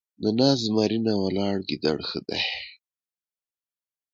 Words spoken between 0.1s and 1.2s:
ـ د ناست زمري نه،